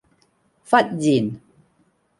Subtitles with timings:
[0.67, 1.39] 忽然